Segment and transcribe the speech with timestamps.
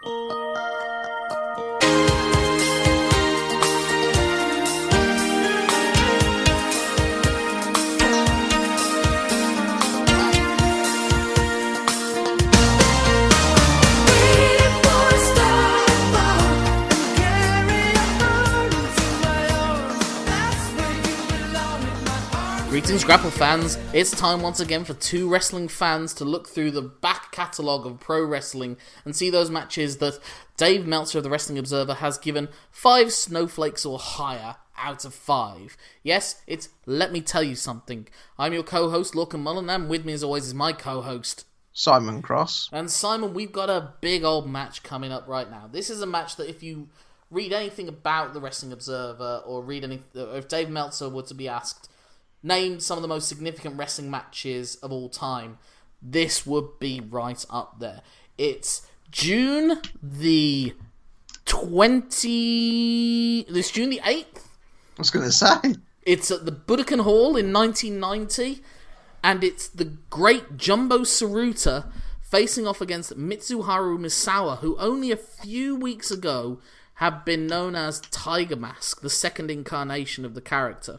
[0.00, 0.47] Música
[22.78, 23.76] Greetings, Grapple fans.
[23.92, 27.98] It's time once again for two wrestling fans to look through the back catalogue of
[27.98, 30.20] pro wrestling and see those matches that
[30.56, 35.76] Dave Meltzer of the Wrestling Observer has given five snowflakes or higher out of five.
[36.04, 38.06] Yes, it's Let Me Tell You Something.
[38.38, 41.46] I'm your co host, Lorcan Mullen, and with me as always is my co host,
[41.72, 42.68] Simon Cross.
[42.72, 45.68] And Simon, we've got a big old match coming up right now.
[45.70, 46.88] This is a match that if you
[47.28, 51.48] read anything about the Wrestling Observer or read any, if Dave Meltzer were to be
[51.48, 51.88] asked,
[52.42, 55.58] name some of the most significant wrestling matches of all time,
[56.00, 58.02] this would be right up there.
[58.36, 60.74] It's June the
[61.44, 63.46] 20.
[63.48, 64.36] This June the 8th?
[64.36, 65.74] I was going to say.
[66.02, 68.62] It's at the Budokan Hall in 1990,
[69.22, 71.90] and it's the great Jumbo Tsuruta
[72.22, 76.60] facing off against Mitsuharu Misawa, who only a few weeks ago
[76.94, 80.98] had been known as Tiger Mask, the second incarnation of the character.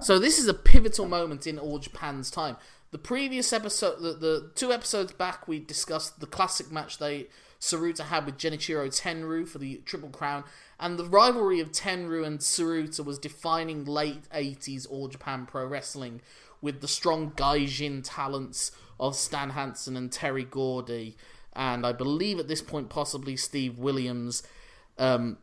[0.00, 2.56] So this is a pivotal moment in All Japan's time.
[2.92, 7.28] The previous episode, the, the two episodes back, we discussed the classic match they
[7.60, 10.44] Tsuruta had with Genichiro Tenryu for the Triple Crown,
[10.78, 16.22] and the rivalry of Tenryu and Tsuruta was defining late 80s All Japan Pro Wrestling
[16.62, 21.16] with the strong Gaijin talents of Stan Hansen and Terry Gordy,
[21.52, 24.42] and I believe at this point possibly Steve Williams.
[24.98, 25.36] Um,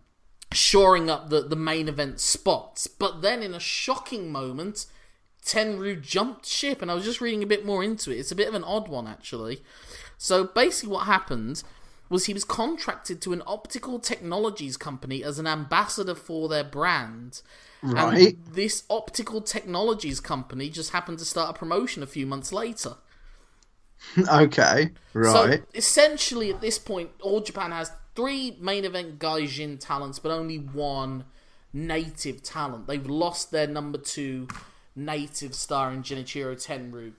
[0.52, 2.88] shoring up the, the main event spots.
[2.88, 4.86] But then, in a shocking moment,
[5.46, 8.20] Tenryu jumped ship, and I was just reading a bit more into it.
[8.20, 9.64] It's a bit of an odd one, actually.
[10.18, 11.64] So, basically, what happened
[12.10, 17.42] was he was contracted to an optical technologies company as an ambassador for their brand.
[17.82, 18.36] Right.
[18.36, 22.96] And this optical technologies company just happened to start a promotion a few months later.
[24.32, 25.60] okay, right.
[25.60, 30.58] So essentially, at this point, All Japan has three main event Gaijin talents, but only
[30.58, 31.24] one
[31.72, 32.88] native talent.
[32.88, 34.48] They've lost their number two
[34.96, 37.14] native star in Genichiro Tenryu.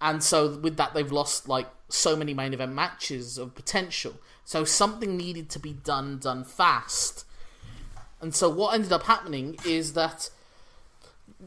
[0.00, 4.14] And so with that they've lost like so many main event matches of potential.
[4.44, 7.24] So something needed to be done done fast.
[8.20, 10.30] And so what ended up happening is that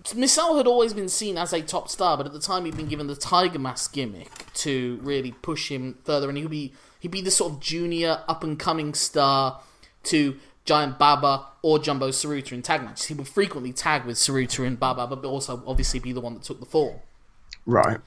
[0.03, 2.87] Misawa had always been seen as a top star, but at the time he'd been
[2.87, 7.21] given the Tiger Mask gimmick to really push him further, and he'd be he'd be
[7.21, 9.61] the sort of junior up and coming star
[10.03, 13.05] to Giant Baba or Jumbo Tsuruta in tag matches.
[13.05, 16.43] He would frequently tag with Tsuruta and Baba, but also obviously be the one that
[16.43, 17.03] took the fall.
[17.65, 17.99] Right.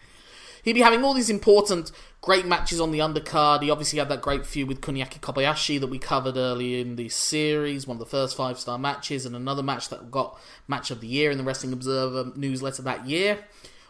[0.63, 3.63] He'd be having all these important, great matches on the undercard.
[3.63, 7.09] He obviously had that great feud with Kuniaki Kobayashi that we covered earlier in the
[7.09, 10.39] series, one of the first five star matches, and another match that got
[10.69, 13.41] Match of the Year in the Wrestling Observer newsletter that year.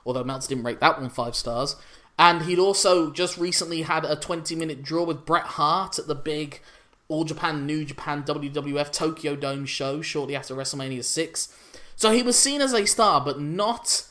[0.06, 1.76] Although Meltz didn't rate that one five stars.
[2.18, 6.14] And he'd also just recently had a 20 minute draw with Bret Hart at the
[6.14, 6.60] big
[7.08, 11.48] All Japan, New Japan, WWF Tokyo Dome show shortly after WrestleMania 6.
[11.96, 14.06] So he was seen as a star, but not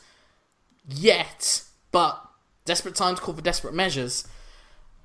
[0.88, 1.64] yet.
[1.90, 2.22] But
[2.64, 4.26] desperate times call for desperate measures.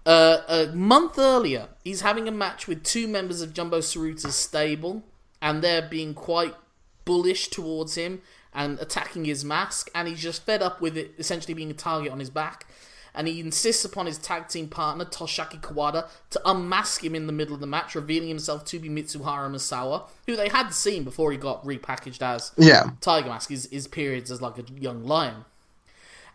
[0.06, 5.04] Uh, a month earlier, he's having a match with two members of Jumbo Tsuruta's stable,
[5.42, 6.56] and they're being quite
[7.04, 8.22] bullish towards him
[8.58, 12.12] and attacking his mask, and he's just fed up with it essentially being a target
[12.12, 12.66] on his back.
[13.14, 17.34] And he insists upon his tag team partner, Toshiaki Kawada, to unmask him in the
[17.34, 21.32] middle of the match, revealing himself to be Mitsuharu Misawa, who they had seen before
[21.32, 22.92] he got repackaged as Yeah.
[23.00, 25.46] Tiger Mask, his, his periods as like a young lion.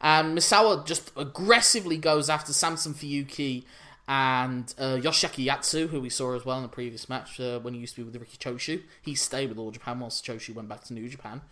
[0.01, 3.65] And Misawa just aggressively goes after Samson Fuyuki
[4.09, 7.75] and uh, Yoshiaki Yatsu, who we saw as well in the previous match uh, when
[7.75, 8.83] he used to be with Riki Choshu.
[9.01, 11.43] He stayed with All Japan whilst Choshu went back to New Japan.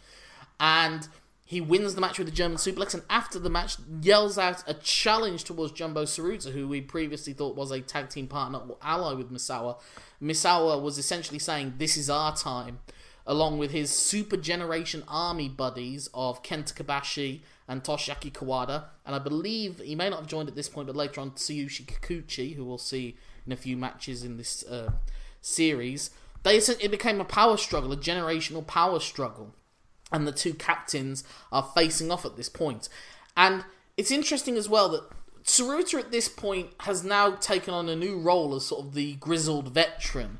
[0.61, 1.09] And
[1.51, 4.75] he wins the match with the German suplex, and after the match, yells out a
[4.75, 9.15] challenge towards Jumbo Tsuruta, who we previously thought was a tag team partner or ally
[9.15, 9.81] with Misawa.
[10.23, 12.79] Misawa was essentially saying, This is our time,
[13.27, 18.85] along with his Super Generation Army buddies of Kenta Kobashi and Toshiaki Kawada.
[19.05, 21.85] And I believe he may not have joined at this point, but later on, Tsuyoshi
[21.85, 24.93] Kikuchi, who we'll see in a few matches in this uh,
[25.41, 26.11] series.
[26.45, 29.53] They it became a power struggle, a generational power struggle
[30.13, 32.89] and the two captains are facing off at this point.
[33.37, 33.65] And
[33.97, 35.05] it's interesting as well that
[35.45, 39.15] Tsuruta at this point has now taken on a new role as sort of the
[39.15, 40.39] grizzled veteran.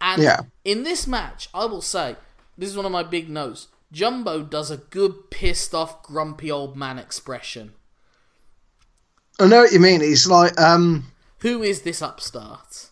[0.00, 0.40] And Yeah.
[0.64, 2.16] in this match, I will say,
[2.56, 3.68] this is one of my big notes.
[3.92, 7.72] Jumbo does a good pissed off grumpy old man expression.
[9.40, 10.00] I know what you mean.
[10.00, 12.87] He's like, um, Who is this upstart?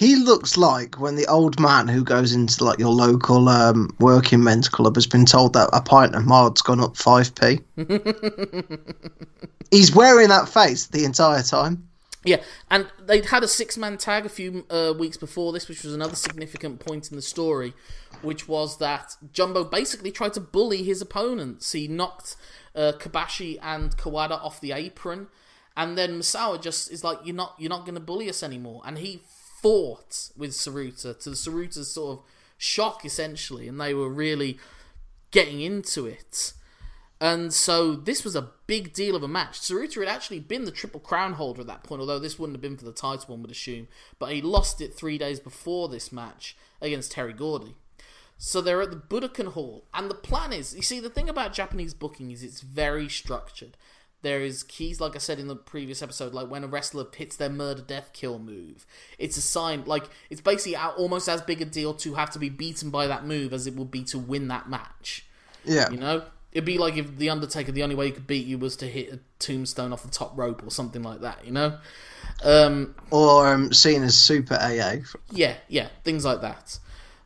[0.00, 4.42] He looks like when the old man who goes into like your local um, working
[4.42, 7.60] men's club has been told that a pint of mild's gone up five p.
[9.70, 11.86] He's wearing that face the entire time.
[12.24, 15.84] Yeah, and they'd had a six man tag a few uh, weeks before this, which
[15.84, 17.74] was another significant point in the story,
[18.22, 21.72] which was that Jumbo basically tried to bully his opponents.
[21.72, 22.36] He knocked
[22.74, 25.26] uh, Kobashi and Kawada off the apron,
[25.76, 28.80] and then Misawa just is like, "You're not, you're not going to bully us anymore,"
[28.86, 29.20] and he
[29.60, 32.24] fought with Tsuruta to Tsuruta's sort of
[32.58, 34.58] shock, essentially, and they were really
[35.30, 36.52] getting into it.
[37.20, 39.60] And so this was a big deal of a match.
[39.60, 42.62] Tsuruta had actually been the Triple Crown holder at that point, although this wouldn't have
[42.62, 43.88] been for the title, one would assume.
[44.18, 47.74] But he lost it three days before this match against Terry Gordy.
[48.38, 51.52] So they're at the Budokan Hall, and the plan is you see, the thing about
[51.52, 53.76] Japanese booking is it's very structured.
[54.22, 57.36] There is keys, like I said in the previous episode, like when a wrestler hits
[57.36, 58.86] their murder death kill move.
[59.18, 62.50] It's a sign, like, it's basically almost as big a deal to have to be
[62.50, 65.24] beaten by that move as it would be to win that match.
[65.64, 65.90] Yeah.
[65.90, 66.22] You know?
[66.52, 68.86] It'd be like if The Undertaker, the only way he could beat you was to
[68.86, 71.78] hit a tombstone off the top rope or something like that, you know?
[72.42, 74.96] Um, Or um, seen as Super AA.
[75.30, 76.78] yeah, yeah, things like that.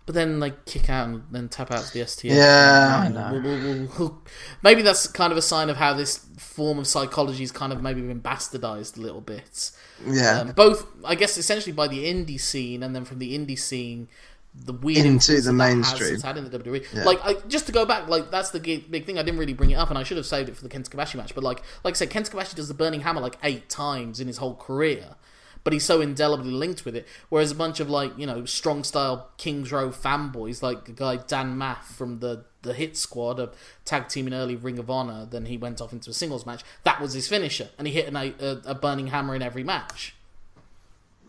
[0.06, 2.24] But then they kick out and then tap out to the STF.
[2.34, 4.20] Yeah, I know.
[4.62, 7.82] maybe that's kind of a sign of how this form of psychology has kind of
[7.82, 9.70] maybe been bastardized a little bit.
[10.06, 10.40] Yeah.
[10.40, 14.08] Um, both, I guess, essentially by the indie scene, and then from the indie scene,
[14.54, 16.14] the weird Into the that that has- mainstream.
[16.14, 17.04] it's had in the WWE.
[17.04, 19.18] Like, I, just to go back, like that's the big, big thing.
[19.18, 20.90] I didn't really bring it up, and I should have saved it for the Kenta
[20.90, 21.34] Kobashi match.
[21.34, 24.26] But like, like I said, Kenta Kobashi does the Burning Hammer like eight times in
[24.26, 25.16] his whole career.
[25.64, 27.06] But he's so indelibly linked with it.
[27.30, 31.16] Whereas a bunch of like you know strong style King's Road fanboys, like the guy
[31.16, 33.50] Dan Maff from the the Hit Squad, a
[33.84, 36.62] tag team in early Ring of Honor, then he went off into a singles match.
[36.84, 38.34] That was his finisher, and he hit an, a,
[38.66, 40.14] a Burning Hammer in every match.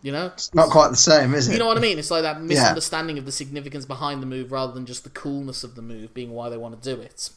[0.01, 1.53] You know, it's Not quite the same, is it?
[1.53, 1.97] you know what I mean?
[1.97, 5.63] It's like that misunderstanding of the significance behind the move rather than just the coolness
[5.63, 7.07] of the move being why they want to do it.
[7.11, 7.31] It's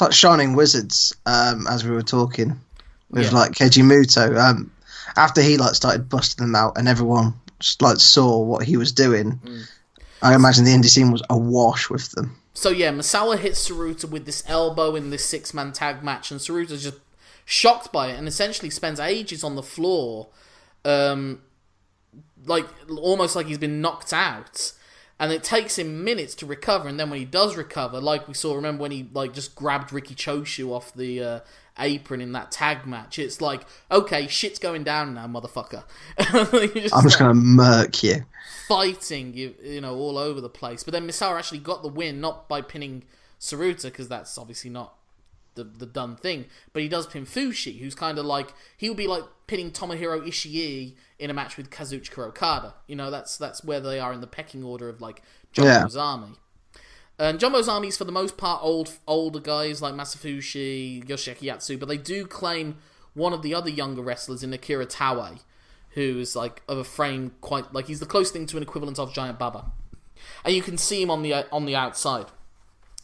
[0.00, 2.58] like Shining Wizards, um, as we were talking
[3.10, 3.38] with Yeah.
[3.38, 4.36] like Keiji Muto.
[4.36, 4.72] Um,
[5.16, 8.92] after he like started busting them out, and everyone just like saw what he was
[8.92, 9.40] doing.
[9.44, 9.68] Mm.
[10.22, 12.36] I imagine the indie scene was awash with them.
[12.54, 16.40] So yeah, Misawa hits Tsuruta with this elbow in this six man tag match, and
[16.40, 16.98] Tsuruta's just
[17.44, 20.28] shocked by it and essentially spends ages on the floor,
[20.84, 21.40] um,
[22.44, 24.72] like almost like he's been knocked out.
[25.20, 28.34] And it takes him minutes to recover, and then when he does recover, like we
[28.34, 31.40] saw, remember when he like just grabbed Riki Choshu off the uh,
[31.78, 33.18] apron in that tag match?
[33.18, 35.84] It's like, okay, shit's going down now, motherfucker.
[36.74, 38.24] Just I'm just like- gonna murk you.
[38.66, 40.82] fighting, you, you know, all over the place.
[40.84, 43.04] But then Misawa actually got the win, not by pinning
[43.40, 44.94] Tsuruta, because that's obviously not
[45.54, 48.96] the, the done thing, but he does pin Fuchi, who's kind of like, he would
[48.98, 52.74] be like pinning Tomohiro Ishii in a match with Kazuchika Okada.
[52.86, 55.22] You know, that's that's where they are in the pecking order of like
[55.52, 56.34] Jumbo's army.
[57.18, 61.78] And Jumbo's army is for the most part old older guys like Masafushi, Yoshiaki Yatsu,
[61.78, 62.76] but they do claim
[63.14, 65.40] one of the other younger wrestlers in Akira Taue,
[65.90, 68.98] who is like of a frame quite like he's the closest thing to an equivalent
[69.00, 69.72] of Giant Baba,
[70.44, 72.26] and you can see him on the uh, on the outside.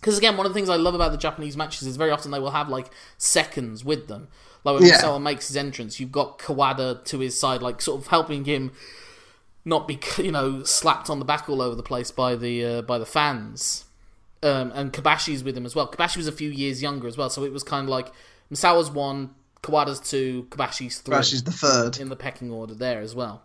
[0.01, 2.31] Because again, one of the things I love about the Japanese matches is very often
[2.31, 4.29] they will have like seconds with them.
[4.63, 5.01] Like when Yeah.
[5.01, 8.71] Misawa makes his entrance, you've got Kawada to his side, like sort of helping him
[9.65, 12.83] not be you know slapped on the back all over the place by the uh,
[12.83, 13.87] by the fans.
[14.45, 15.91] Um, and Kobashi's with him as well.
[15.91, 18.13] Kobashi was a few years younger as well, so it was kind of like
[18.53, 19.31] Misawa's one,
[19.63, 21.99] Kawada's two, Kobashi's three Crash is the third.
[21.99, 23.43] in the pecking order there as well.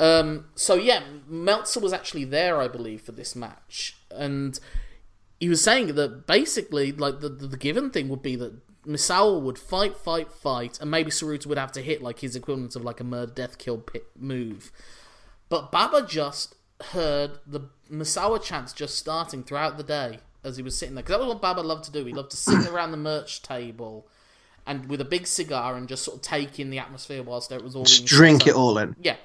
[0.00, 4.58] Um, so yeah, Meltzer was actually there, I believe, for this match, and
[5.38, 9.40] he was saying that basically, like the the, the given thing would be that Misawa
[9.40, 12.82] would fight, fight, fight, and maybe Tsuruta would have to hit like his equivalent of
[12.82, 14.72] like a murder, death, kill pit move.
[15.48, 16.56] But Baba just
[16.92, 17.60] heard the
[17.90, 21.02] Misawa chants just starting throughout the day as he was sitting there.
[21.02, 22.04] Because that was what Baba loved to do.
[22.04, 24.06] He loved to sit around the merch table
[24.66, 27.62] and with a big cigar and just sort of take in the atmosphere whilst it
[27.62, 28.94] was all Just drink it all in.
[29.00, 29.16] Yeah.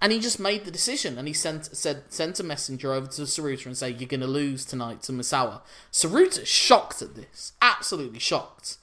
[0.00, 3.22] And he just made the decision and he sent said sent a messenger over to
[3.22, 5.60] Tsuruta and say, You're gonna lose tonight to Misawa.
[5.92, 7.52] Tsuruta shocked at this.
[7.60, 8.76] Absolutely shocked.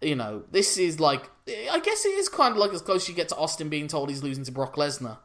[0.00, 3.08] You know, this is like I guess it is kind of like as close as
[3.08, 5.18] you get to Austin being told he's losing to Brock Lesnar.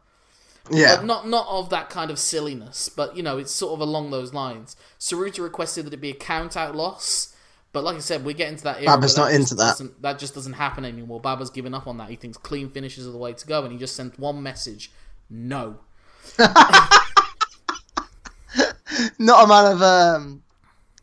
[0.71, 0.97] Yeah.
[0.97, 4.11] But not not of that kind of silliness, but you know, it's sort of along
[4.11, 4.75] those lines.
[4.99, 7.35] Tsuruta requested that it be a count out loss,
[7.71, 8.95] but like I said, we're getting to that era.
[8.95, 9.79] Baba's not into that.
[10.01, 11.19] That just doesn't happen anymore.
[11.19, 12.09] Baba's given up on that.
[12.09, 14.91] He thinks clean finishes are the way to go, and he just sent one message:
[15.29, 15.79] no.
[19.19, 20.43] Not a man of um,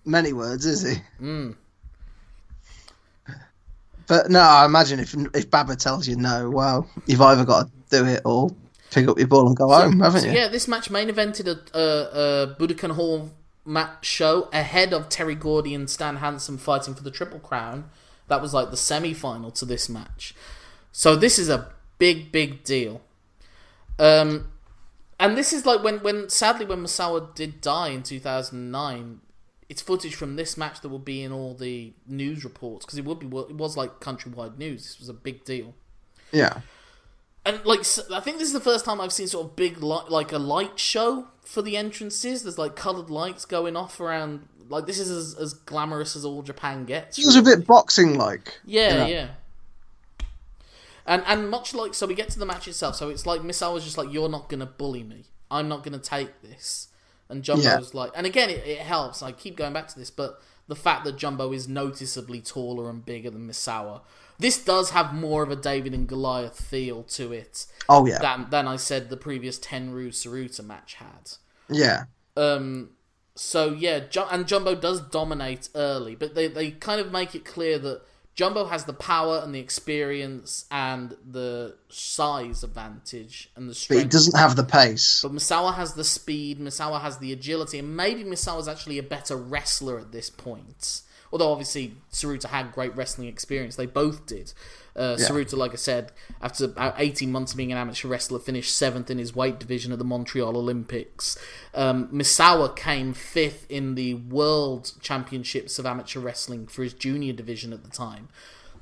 [0.05, 0.97] many words, is he?
[1.21, 1.57] Mm.
[4.07, 7.71] But no, I imagine if if Baba tells you no, well, you've either got to
[7.91, 8.51] do it or
[8.93, 10.33] pick up your ball and go home, haven't So, you?
[10.33, 13.31] yeah, this match main evented a, a, a Budokan Hall
[13.65, 17.91] match show ahead of Terry Gordy and Stan Hansen fighting for the Triple Crown.
[18.29, 20.35] That was like the semi final to this match.
[20.93, 23.01] So this is a big, big deal.
[23.99, 24.49] Um,
[25.21, 29.21] and this is like when, when sadly, when Misawa did die in 2009,
[29.69, 33.05] it's footage from this match that will be in all the news reports because it
[33.05, 34.83] would be it was like countrywide news.
[34.85, 35.75] This was a big deal
[36.33, 36.61] Yeah.
[37.45, 37.81] And like
[38.13, 40.39] I think this is the first time I've seen sort of big light, like a
[40.39, 42.43] light show for the entrances.
[42.43, 44.49] There's like coloured lights going off around.
[44.69, 47.19] Like this is as, as glamorous as all Japan gets.
[47.19, 48.59] It was a bit boxing like.
[48.65, 49.29] Yeah, Yeah.
[51.05, 52.95] And and much like so, we get to the match itself.
[52.97, 55.25] So it's like Misawa's just like, "You're not gonna bully me.
[55.51, 56.89] I'm not gonna take this."
[57.29, 57.81] And Jumbo's Yeah.
[58.01, 59.23] like, and again, it, it helps.
[59.23, 63.05] I keep going back to this, but the fact that Jumbo is noticeably taller and
[63.05, 64.03] bigger than Misawa,
[64.43, 68.19] this does have more of a David and Goliath feel to it Oh yeah.
[68.19, 71.33] than than I said the previous Tenryu Tsuruta match had.
[71.69, 72.05] Yeah.
[72.37, 72.91] Um,
[73.35, 77.79] so yeah, and Jumbo does dominate early, but they they kind of make it clear
[77.79, 78.03] that
[78.35, 84.01] Jumbo has the power and the experience and the size advantage and the strength.
[84.01, 85.21] But he doesn't have the pace.
[85.23, 89.37] But Misawa has the speed, Misawa has the agility, and maybe Misawa's actually a better
[89.37, 91.03] wrestler at this point.
[91.33, 94.53] Although obviously Tsuruta had great wrestling experience, they both did.
[94.95, 95.27] Uh, Yeah.
[95.29, 96.13] Tsuruta, like I said,
[96.43, 99.91] after about 18 months of being an amateur wrestler, finished seventh in his weight division
[99.93, 101.39] at the Montreal Olympics.
[101.75, 107.73] Um, Misawa came fifth in the World Championships of Amateur Wrestling for his junior division
[107.73, 108.29] at the time.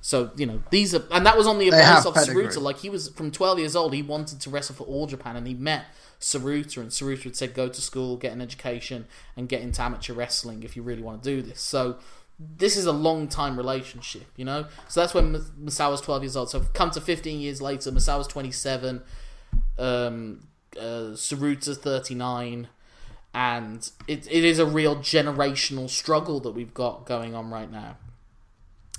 [0.03, 2.47] So you know these are, and that was on the advice of pedigree.
[2.47, 2.63] Tsuruta.
[2.63, 5.47] Like he was from 12 years old, he wanted to wrestle for All Japan, and
[5.47, 5.85] he met
[6.19, 10.15] Tsuruta, and Tsuruta had said, "Go to school, get an education, and get into amateur
[10.15, 11.97] wrestling if you really want to do this." So
[12.57, 14.67] this is a long time relationship, you know.
[14.89, 16.51] So that's when Mas- Misawa's 12 years old.
[16.51, 19.03] So come to 15 years later, Masao Misawa's 27,
[19.79, 22.69] um, uh, Tsuruta's 39.
[23.33, 27.97] And it, it is a real generational struggle that we've got going on right now.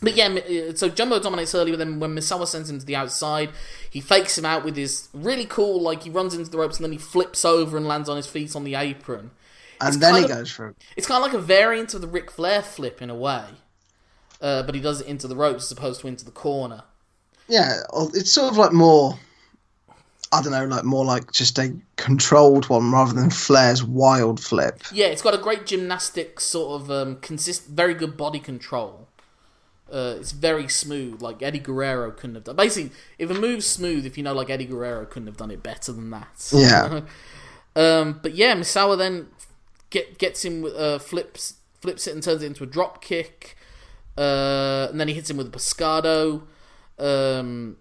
[0.01, 3.51] But yeah, so Jumbo dominates early, but then when Misawa sends him to the outside,
[3.89, 6.85] he fakes him out with his really cool, like he runs into the ropes and
[6.85, 9.29] then he flips over and lands on his feet on the apron.
[9.81, 10.75] And then he of- goes through.
[10.95, 13.45] It's kind of like a variant of the Ric Flair flip in a way,
[14.41, 16.83] uh, but he does it into the ropes as opposed to into the corner.
[17.47, 17.81] Yeah,
[18.13, 19.19] it's sort of like more.
[20.33, 24.81] I don't know, like more like just a controlled one rather than Flair's wild flip.
[24.93, 29.09] Yeah, it's got a great gymnastic sort of um, consist, very good body control.
[29.91, 32.55] Uh, it's very smooth, like Eddie Guerrero couldn't have done.
[32.55, 35.61] Basically, if a move's smooth, if you know, like Eddie Guerrero couldn't have done it
[35.61, 36.49] better than that.
[36.53, 37.01] Yeah.
[37.75, 39.27] um, but yeah, Misawa then
[39.91, 43.55] get gets him with uh, flips flips it and turns it into a drop kick,
[44.17, 46.41] uh, and then he hits him with a pescado.
[46.97, 47.77] Um,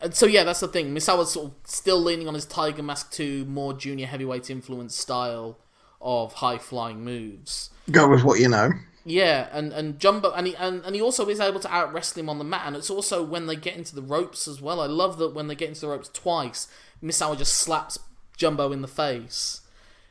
[0.00, 0.94] and so yeah, that's the thing.
[0.94, 5.58] Misawa's sort of still leaning on his Tiger Mask 2 more junior heavyweight influence style
[6.00, 7.70] of high flying moves.
[7.90, 8.70] Go with what you know.
[9.04, 12.20] Yeah, and, and Jumbo and he and, and he also is able to out wrestle
[12.20, 14.80] him on the mat, and it's also when they get into the ropes as well.
[14.80, 16.68] I love that when they get into the ropes twice,
[17.02, 17.98] Misawa just slaps
[18.36, 19.62] Jumbo in the face.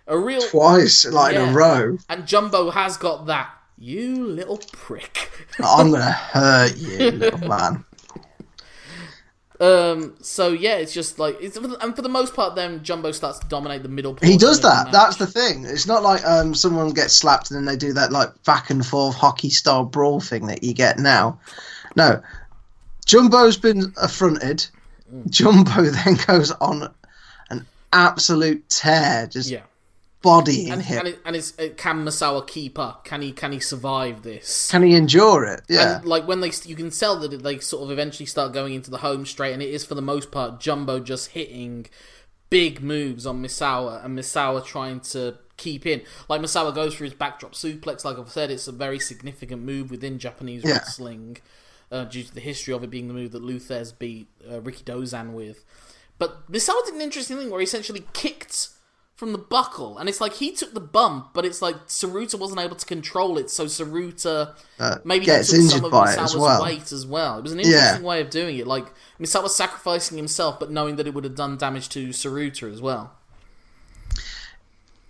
[0.08, 1.98] A real Twice, like in a row.
[2.10, 3.50] and Jumbo has got that.
[3.78, 5.30] You little prick.
[5.64, 7.84] I'm gonna hurt you, little man.
[9.60, 10.16] Um.
[10.22, 13.48] So yeah, it's just like it's and for the most part, then Jumbo starts to
[13.48, 14.18] dominate the middle.
[14.22, 14.92] He does that.
[14.92, 15.66] That's the thing.
[15.66, 18.86] It's not like um someone gets slapped and then they do that like back and
[18.86, 21.40] forth hockey style brawl thing that you get now.
[21.96, 22.22] No,
[23.06, 24.66] Jumbo's been affronted.
[25.14, 25.30] Mm.
[25.30, 26.94] Jumbo then goes on
[27.50, 29.62] an absolute tear, just yeah.
[30.28, 31.00] Bodying And him.
[31.00, 33.06] and, it, and it's uh, can Misawa keep up?
[33.06, 34.70] Can he can he survive this?
[34.70, 35.62] Can he endure it?
[35.70, 35.98] Yeah.
[35.98, 38.92] And like when they, you can tell that they sort of eventually start going into
[38.92, 41.88] the home straight, and it is for the most part Jumbo just hitting
[42.50, 46.02] big moves on Misawa, and Misawa trying to keep in.
[46.30, 48.06] Like Misawa goes for his backdrop suplex.
[48.06, 50.74] Like I've said, it's a very significant move within Japanese Yeah.
[50.74, 51.38] wrestling,
[51.92, 54.60] uh, due to the history of it being the move that Lou Thesz beat uh,
[54.60, 55.64] Rikidozan with.
[56.20, 58.70] But Misawa did an interesting thing where he essentially kicked
[59.18, 62.60] from the buckle, and it's like he took the bump, but it's like Tsuruta wasn't
[62.62, 66.20] able to control it, so Tsuruta Uh, maybe gets took some injured of by it
[66.20, 66.62] as well.
[66.64, 67.40] weight as well.
[67.40, 67.66] It was an Yeah.
[67.66, 68.68] interesting way of doing it.
[68.68, 68.86] Like
[69.20, 73.12] Misawa sacrificing himself, but knowing that it would have done damage to Tsuruta as well.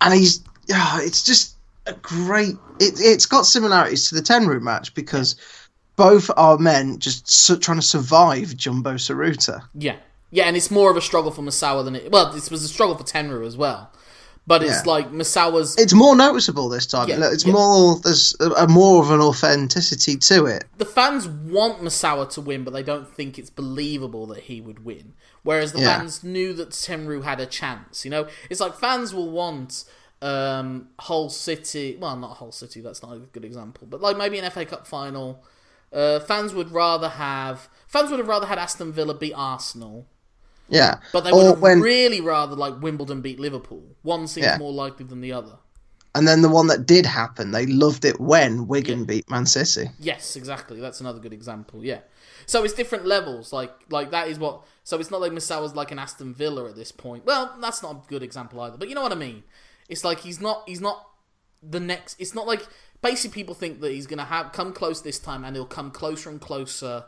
[0.00, 2.54] and he's yeah, it's just a great.
[2.78, 5.36] It, it's got similarities to the Tenryu match because
[5.96, 9.62] both are men just su- trying to survive Jumbo Tsuruta.
[9.74, 9.96] Yeah,
[10.30, 12.10] yeah, and it's more of a struggle for Misawa than it.
[12.12, 13.90] Well, this was a struggle for Tenryu as well,
[14.46, 14.92] But it's Yeah.
[14.92, 15.76] like Misawa's.
[15.78, 17.08] It's more noticeable this time.
[17.08, 17.52] Yeah, it's yeah.
[17.52, 18.00] more.
[18.00, 20.64] There's a, a more of an authenticity to it.
[20.78, 24.84] the fans want Misawa to win, but they don't think it's believable that he would
[24.86, 25.12] win.
[25.42, 28.04] Whereas the fans knew that Tenryu had a chance.
[28.06, 29.84] You know, it's like fans will want
[30.22, 31.96] um, Hull City.
[32.00, 32.80] Well, not whole City.
[32.80, 33.86] That's not a good example.
[33.88, 35.42] But like maybe an FA Cup final.
[35.92, 40.06] Uh, fans would rather have fans would have rather had Aston Villa beat Arsenal,
[40.68, 40.98] Yeah.
[41.12, 43.82] but they would when- really rather like Wimbledon beat Liverpool.
[44.02, 44.58] One seems Yeah.
[44.58, 45.58] more likely than the other.
[46.14, 49.90] And then the one that did happen, they loved it when Wigan beat Man City.
[50.00, 50.80] Yes, exactly.
[50.80, 51.84] That's another good example.
[51.84, 52.00] Yeah.
[52.46, 53.52] So it's different levels.
[53.52, 54.62] Like like that is what.
[54.84, 57.26] So it's not like Misawa's like an Aston Villa at this point.
[57.26, 58.78] Well, that's not a good example either.
[58.78, 59.44] But you know what I mean.
[59.88, 60.64] It's like he's not.
[60.66, 61.06] He's not
[61.62, 62.16] the next.
[62.18, 62.66] It's not like
[63.02, 66.30] basically people think that he's gonna have come close this time and he'll come closer
[66.30, 67.04] and closer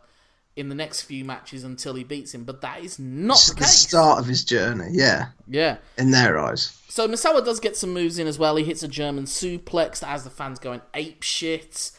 [0.56, 2.44] in the next few matches until he beats him.
[2.44, 5.76] But that is not It's the the start of his journey, yeah, Yeah.
[5.96, 6.76] in their eyes.
[6.88, 8.56] So Misawa does get some moves in as well.
[8.56, 11.92] He hits a German suplex that has the fans going ape shit.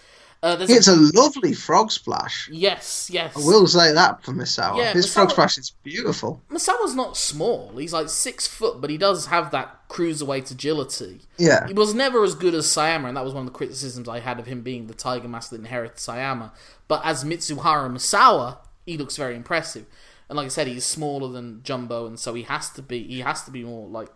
[0.43, 2.50] Uh, It's a lovely frog splash.
[2.51, 3.36] yes, yes.
[3.36, 4.77] I will say that for Misawa.
[4.77, 6.41] Yeah, His Misawa- frog splash is beautiful.
[6.50, 7.71] Misawa's not small.
[7.77, 11.21] He's like six foot, but he does have that cruiserweight agility.
[11.38, 11.67] Yeah.
[11.67, 14.19] He was never as good as Sayama, and that was one of the criticisms I
[14.19, 16.51] had of him being the Tiger Master that inherited Sayama.
[16.88, 19.86] But as Mitsuharu Misawa, he looks very impressive.
[20.27, 23.03] And like I said, he's smaller than Jumbo, and so he has to be.
[23.03, 24.10] He has to be more like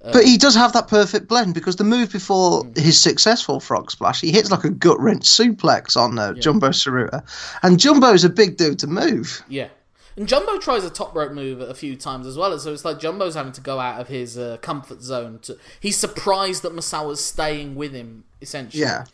[0.00, 2.72] But he does have that perfect blend because the move before Hmm.
[2.80, 7.22] his successful frog splash, he hits like a gut wrench suplex on uh, Jumbo Tsuruta.
[7.62, 9.42] And Jumbo's a big dude to move.
[9.48, 9.68] Yeah.
[10.16, 12.98] And Jumbo tries a top rope move a few times as well, so it's like
[12.98, 15.38] Jumbo's having to go out of his uh, comfort zone.
[15.42, 18.24] To he's surprised that Misawa's staying with him.
[18.40, 19.04] Essentially, Yeah.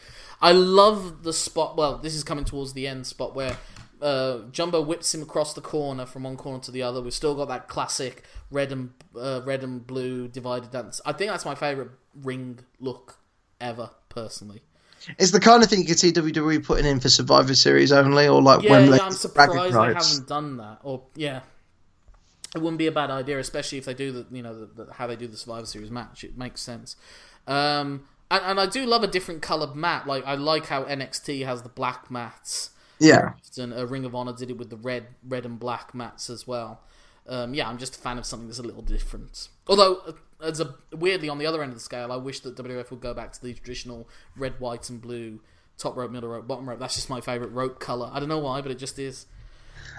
[0.43, 1.77] I love the spot.
[1.77, 3.57] Well, this is coming towards the end spot where
[4.05, 7.01] uh, Jumbo whips him across the corner from one corner to the other.
[7.01, 11.01] We've still got that classic red and uh, red and blue divided dance.
[11.07, 11.89] I think that's my favorite
[12.23, 13.17] ring look
[13.63, 14.61] ever, personally.
[15.19, 18.29] It's the kind of thing you could see WWE putting in for Survivor Series only,
[18.29, 20.81] or like Yeah, when yeah, I'm surprised they haven't done that.
[20.83, 21.41] Or yeah,
[22.55, 24.93] it wouldn't be a bad idea, especially if they do the you know the, the,
[24.93, 26.25] how they do the Survivor Series match.
[26.25, 26.97] It makes sense.
[27.47, 30.07] Um, and, and I do love a different coloured mat.
[30.07, 32.71] Like I like how NXT has the black mats.
[33.05, 33.33] Yeah.
[33.59, 36.47] And uh, Ring of Honor did it with the red, red and black mats as
[36.47, 36.81] well.
[37.27, 39.49] Um, yeah, I'm just a fan of something that's a little different.
[39.67, 40.13] Although, uh,
[40.43, 43.01] as a weirdly on the other end of the scale, I wish that WWF would
[43.01, 45.41] go back to the traditional red, white, and blue
[45.79, 46.79] top rope, middle rope, bottom rope.
[46.79, 48.11] That's just my favorite rope color.
[48.13, 49.27] I don't know why, but it just is.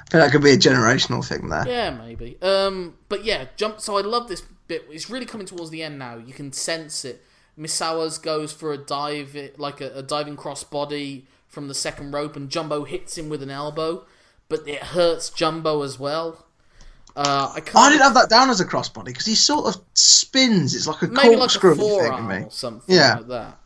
[0.07, 1.67] I think that could be a generational thing there.
[1.67, 2.37] Yeah, maybe.
[2.41, 3.81] Um, but yeah, jump.
[3.81, 4.85] So I love this bit.
[4.91, 6.17] It's really coming towards the end now.
[6.17, 7.23] You can sense it.
[7.57, 12.35] Misawa's goes for a dive, like a, a diving cross body from the second rope,
[12.35, 14.05] and Jumbo hits him with an elbow,
[14.49, 16.45] but it hurts Jumbo as well.
[17.15, 17.77] Uh, I can't.
[17.77, 20.75] I didn't have that down as a crossbody because he sort of spins.
[20.75, 22.35] It's like a maybe like a thing to forearm me.
[22.43, 23.15] or something Yeah.
[23.15, 23.57] like that.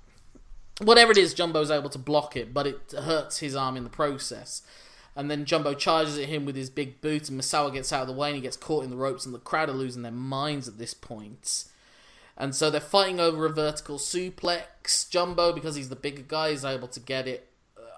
[0.82, 3.90] Whatever it is, Jumbo's able to block it, but it hurts his arm in the
[3.90, 4.62] process.
[5.16, 8.08] And then Jumbo charges at him with his big boot, and Misawa gets out of
[8.08, 10.12] the way, and he gets caught in the ropes, and the crowd are losing their
[10.12, 11.66] minds at this point.
[12.38, 15.10] And so they're fighting over a vertical suplex.
[15.10, 17.49] Jumbo, because he's the bigger guy, is able to get it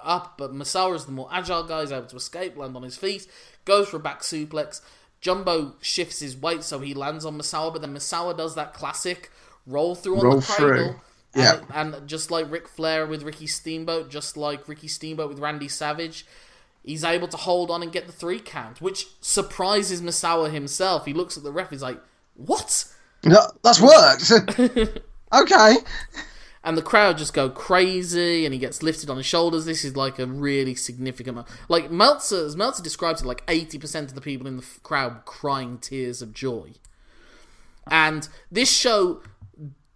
[0.04, 2.98] up, but Misawa is the more agile guy, is able to escape, land on his
[2.98, 3.28] feet,
[3.66, 4.82] goes for a back suplex.
[5.22, 9.32] Jumbo shifts his weight so he lands on Misawa, but then Misawa does that classic
[9.68, 10.68] roll through on Roll the cradle.
[10.68, 10.96] through.
[11.34, 11.54] And, Yeah.
[11.56, 15.68] it- and just like Ric Flair with Ricky Steamboat, just like Ricky Steamboat with Randy
[15.68, 16.26] Savage,
[16.84, 21.06] he's able to hold on and get the three count, which surprises Masawa himself.
[21.06, 22.02] He looks at the ref, he's like,
[22.36, 22.86] "What?"
[23.24, 24.32] No, that's worked.
[25.34, 25.78] okay.
[26.64, 29.66] and the crowd just go crazy and he gets lifted on his shoulders.
[29.66, 34.16] This is like a really significant like meltzer as meltzer describes it like 80% of
[34.16, 36.74] the people in the f- crowd crying tears of joy.
[37.90, 39.24] And this show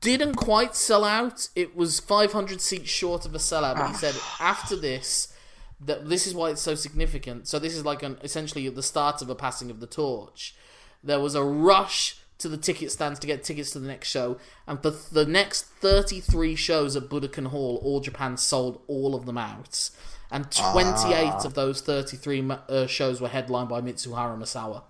[0.02, 1.50] didn't quite sell out.
[1.56, 4.38] It was 500 seats short of a sellout but he said ah.
[4.40, 5.34] after this
[5.80, 7.48] that this is why it's so significant.
[7.48, 10.56] So this is like an essentially the start of a passing of the torch.
[11.04, 14.38] There was a rush to the ticket stands to get tickets to the next show,
[14.68, 19.38] and for the next 33 shows at Budokan Hall, All Japan sold all of them
[19.38, 19.90] out.
[20.32, 24.84] And 28 of those 33 uh, shows were headlined by Mitsuharu Misawa.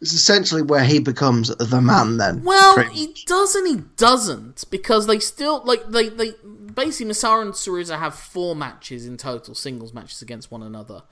[0.00, 2.44] It's essentially where he becomes the man then.
[2.44, 6.34] Well, Pretty- he does and he doesn't because they still like they they
[6.72, 11.02] basically Masaru and Tsuruta have four matches in total, singles matches against one another.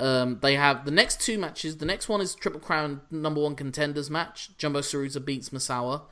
[0.00, 1.78] Um, they have the next two matches.
[1.78, 4.56] The next one is Triple Crown number one contenders match.
[4.56, 6.02] Jumbo Tsuruta beats Misawa.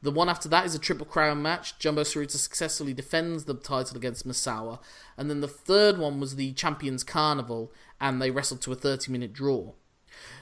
[0.00, 1.78] The one after that is a Triple Crown match.
[1.78, 4.80] Jumbo Tsuruta successfully defends the title against Misawa.
[5.16, 9.10] And then the third one was the Champions Carnival, and they wrestled to a 30
[9.12, 9.72] minute draw.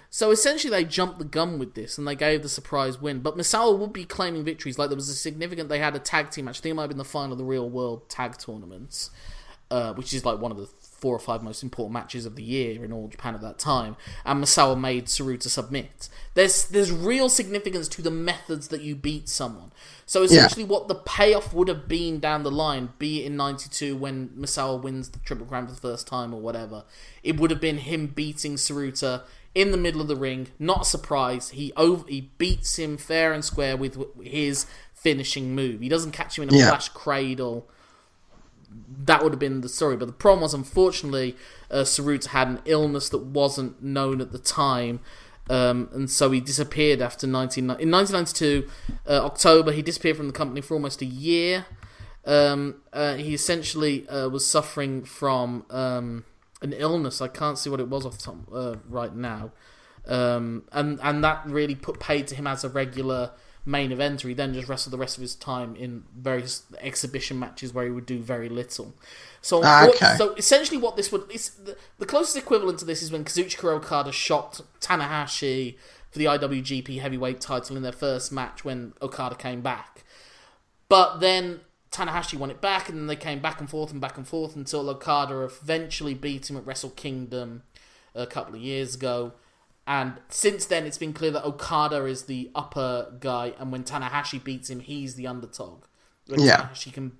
[0.09, 3.21] So essentially, they jumped the gun with this and they gave the surprise win.
[3.21, 4.79] But Misawa would be claiming victories.
[4.79, 5.69] Like there was a significant.
[5.69, 6.61] They had a tag team match.
[6.61, 9.11] I think it might have been the final of the Real World Tag Tournaments,
[9.71, 12.43] uh, which is like one of the four or five most important matches of the
[12.43, 13.97] year in all Japan at that time.
[14.25, 16.09] And Misawa made Tsuruta submit.
[16.35, 19.73] There's there's real significance to the methods that you beat someone.
[20.07, 20.69] So essentially, yeah.
[20.69, 24.83] what the payoff would have been down the line, be it in '92 when Misawa
[24.83, 26.85] wins the Triple Crown for the first time or whatever,
[27.23, 29.23] it would have been him beating Tsuruta
[29.55, 30.49] in the middle of the ring.
[30.59, 31.51] Not a surprise.
[31.51, 35.81] He over, he beats him fair and square with his finishing move.
[35.81, 36.69] He doesn't catch him in a yeah.
[36.69, 37.69] flash cradle.
[39.05, 39.97] That would have been the story.
[39.97, 41.37] But the problem was, unfortunately,
[41.71, 45.01] uh, Tsuruta had an illness that wasn't known at the time.
[45.49, 48.69] Um, and so he disappeared after 19, in 1992
[49.07, 49.73] uh, October.
[49.73, 51.67] He disappeared from the company for almost a year.
[52.25, 56.25] Um, uh, he essentially uh, was suffering from um,
[56.61, 57.21] an illness.
[57.21, 59.53] I can't see what it was off top uh, right now,
[60.07, 63.31] um, and and that really put paid to him as a regular
[63.67, 64.29] main eventer.
[64.29, 67.91] He then just wrestled the rest of his time in various exhibition matches where he
[67.91, 68.95] would do very little.
[69.43, 70.15] So, ah, okay.
[70.17, 74.13] so essentially, what this would the, the, closest equivalent to this is when Kazuchika Okada
[74.13, 75.77] shot Tanahashi
[76.11, 80.05] for the IWGP Heavyweight Title in their first match when Okada came back.
[80.89, 84.17] But then Tanahashi won it back, and then they came back and forth and back
[84.17, 87.63] and forth until Okada eventually beat him at Wrestle Kingdom
[88.15, 89.33] a couple of years ago.
[89.87, 94.43] And since then, it's been clear that Okada is the upper guy, and when Tanahashi
[94.43, 95.85] beats him, he's the underdog.
[96.27, 96.73] When yeah.
[96.73, 97.13] she can,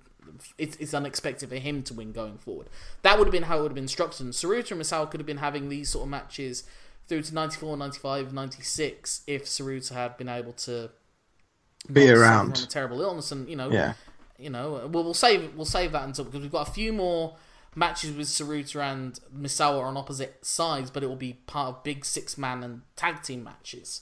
[0.57, 2.67] it's, it's unexpected for him to win going forward.
[3.03, 4.25] That would have been how it would have been structured.
[4.25, 6.63] And Tsuruta and Misawa could have been having these sort of matches
[7.07, 10.89] through to 94, 95, 96 if Tsuruta had been able to
[11.91, 12.57] be around.
[12.57, 13.93] From a terrible illness, and you know, yeah
[14.37, 17.35] you know, we'll save we'll save that until because we've got a few more
[17.77, 22.03] matches with Tsuruta and Misawa on opposite sides, but it will be part of big
[22.05, 24.01] six man and tag team matches.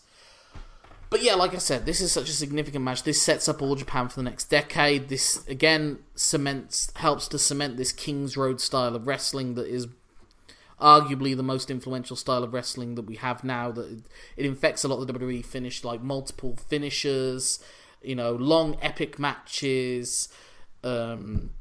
[1.10, 3.04] But yeah, like I said, this is such a significant match.
[3.04, 5.10] This sets up all Japan for the next decade.
[5.10, 9.88] This again cements helps to cement this King's Road style of wrestling that is
[10.82, 13.72] arguably the most influential style of wrestling that we have now.
[13.72, 14.02] That
[14.36, 17.60] it, infects a lot of the WWE finish, like multiple finishers
[18.06, 20.30] you know, long epic matches,
[20.84, 21.52] um,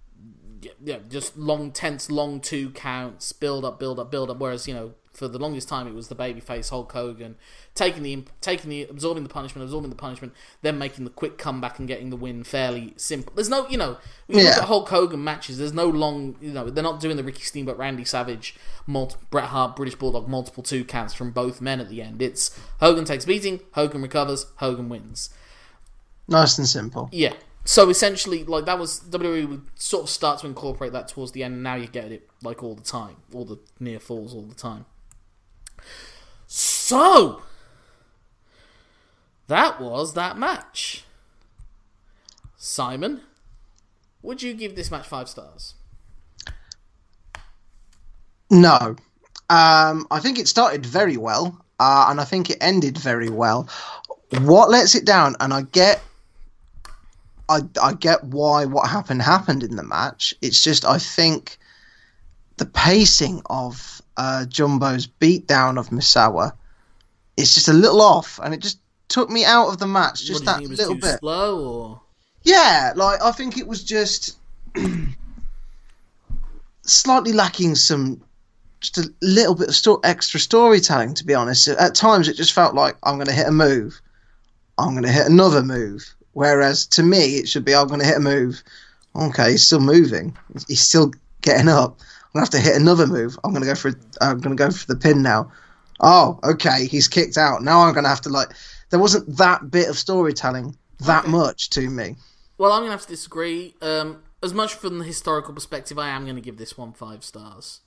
[0.82, 4.38] yeah, just long tense, long two counts, build up, build up, build up.
[4.38, 7.36] Whereas you know, for the longest time, it was the babyface Hulk Hogan
[7.74, 11.78] taking the taking the absorbing the punishment, absorbing the punishment, then making the quick comeback
[11.78, 13.32] and getting the win fairly simple.
[13.34, 13.96] There's no, you know,
[14.26, 14.50] when you yeah.
[14.50, 17.42] look at Hulk Hogan matches, there's no long, you know, they're not doing the Ricky
[17.42, 21.88] Steamboat, Randy Savage, multi, Bret Hart, British Bulldog, multiple two counts from both men at
[21.88, 22.20] the end.
[22.20, 25.30] It's Hogan takes beating, Hogan recovers, Hogan wins.
[26.28, 27.08] Nice and simple.
[27.12, 27.34] Yeah.
[27.64, 31.42] So essentially, like that was WWE would sort of start to incorporate that towards the
[31.42, 34.42] end, and now you get it like all the time, all the near falls all
[34.42, 34.84] the time.
[36.46, 37.42] So
[39.46, 41.04] that was that match.
[42.56, 43.22] Simon,
[44.22, 45.74] would you give this match five stars?
[48.50, 48.96] No.
[49.50, 53.68] Um, I think it started very well, uh, and I think it ended very well.
[54.40, 56.02] What lets it down, and I get
[57.48, 60.34] I I get why what happened happened in the match.
[60.40, 61.58] It's just I think
[62.56, 66.52] the pacing of uh, Jumbo's beatdown of Misawa
[67.36, 68.78] is just a little off, and it just
[69.08, 70.24] took me out of the match.
[70.24, 72.00] Just that little bit slow, or
[72.42, 74.38] yeah, like I think it was just
[76.82, 78.22] slightly lacking some
[78.80, 81.14] just a little bit of sto- extra storytelling.
[81.14, 84.00] To be honest, at times it just felt like I'm going to hit a move,
[84.78, 88.06] I'm going to hit another move, Whereas to me, it should be I'm going to
[88.06, 88.62] hit a move.
[89.16, 90.36] Okay, he's still moving.
[90.68, 92.00] He's still getting up.
[92.00, 93.38] I'm going to have to hit another move.
[93.42, 95.50] I'm going to go for I'm going to go for the pin now.
[96.00, 97.62] Oh, okay, he's kicked out.
[97.62, 98.48] Now I'm going to have to like.
[98.90, 101.30] There wasn't that bit of storytelling that okay.
[101.30, 102.16] much to me.
[102.58, 103.74] Well, I'm going to have to disagree.
[103.80, 107.24] Um, as much from the historical perspective, I am going to give this one five
[107.24, 107.80] stars.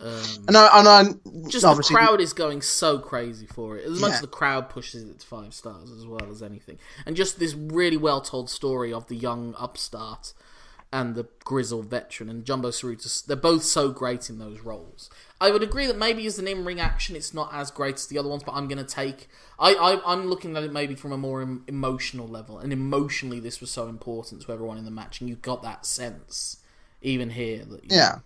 [0.00, 3.84] Um, and I, and I just the crowd is going so crazy for it.
[3.84, 4.14] As much yeah.
[4.16, 7.54] as the crowd pushes it to five stars as well as anything, and just this
[7.54, 10.34] really well told story of the young upstart
[10.94, 13.26] and the grizzled veteran and Jumbo Tsuruta.
[13.26, 15.10] They're both so great in those roles.
[15.40, 18.16] I would agree that maybe as an in-ring action, it's not as great as the
[18.16, 19.28] other ones, but I'm going to take.
[19.58, 23.40] I, I am looking at it maybe from a more em- emotional level, and emotionally,
[23.40, 26.58] this was so important to everyone in the match, and you got that sense
[27.02, 27.64] even here.
[27.64, 27.96] That, yeah.
[27.96, 28.22] Know,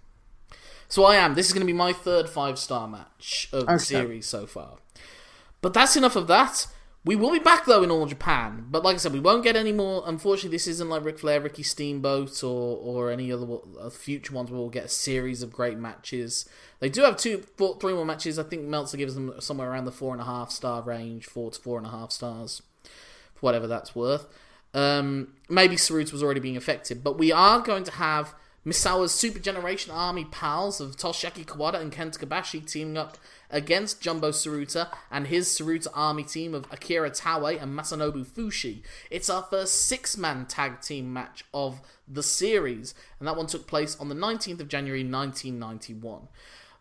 [0.88, 1.34] so I am.
[1.34, 3.74] This is going to be my third five star match of okay.
[3.74, 4.78] the series so far.
[5.60, 6.66] But that's enough of that.
[7.04, 9.56] We will be back though in all Japan, but like I said, we won't get
[9.56, 10.02] any more.
[10.04, 13.46] Unfortunately, this isn't like Ric Flair, Ricky Steamboat, or or any other
[13.80, 16.48] uh, future ones where we'll get a series of great matches.
[16.80, 18.38] They do have two, four, three more matches.
[18.38, 21.50] I think Meltzer gives them somewhere around the four and a half star range, four
[21.50, 24.26] to four and a half stars, for whatever that's worth.
[24.74, 28.34] Um, maybe Tsuruta was already being affected, but we are going to have
[28.66, 33.16] Misawa's Super Generation Army pals of Toshiaki Kawada and Kenta Kobashi teaming up
[33.50, 38.82] against Jumbo Tsuruta and his Tsuruta Army team of Akira Taue and Masanobu Fuchi.
[39.10, 43.66] It's our first six man tag team match of the series, and that one took
[43.66, 46.28] place on the 19th of January 1991.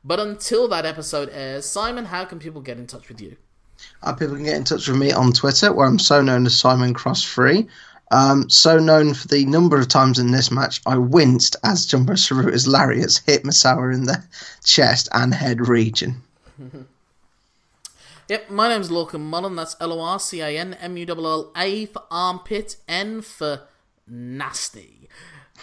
[0.04, 3.38] But until that episode airs, Simon, how can people get in touch with you?
[4.02, 6.58] Uh, people can get in touch with me on Twitter, where I'm so known as
[6.58, 7.68] Simon Cross Free.
[8.10, 12.14] Um, so known for the number of times in this match I winced as Jumbo
[12.14, 14.24] Tsuruta's lariats hit Misawa in the
[14.64, 16.22] chest and head region.
[18.30, 19.56] Yep, my name's Lorcan Mullen.
[19.56, 23.22] That's L O R C A N M U L L A for armpit, N
[23.22, 23.62] for
[24.06, 25.08] nasty.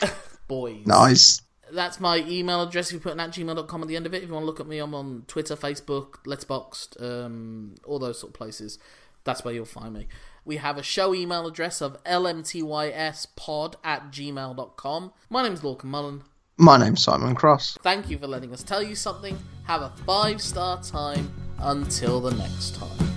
[0.49, 0.87] Boys.
[0.87, 1.43] Nice.
[1.71, 2.89] That's my email address.
[2.89, 4.47] If you put an at gmail.com at the end of it, if you want to
[4.47, 8.79] look at me, I'm on Twitter, Facebook, Letterboxd, um, all those sort of places.
[9.25, 10.07] That's where you'll find me.
[10.45, 15.13] We have a show email address of lmtyspod at gmail.com.
[15.31, 16.23] My name's Lorcan Mullen.
[16.57, 17.79] My name's Simon Cross.
[17.83, 19.37] Thank you for letting us tell you something.
[19.65, 21.33] Have a five star time.
[21.59, 23.15] Until the next time.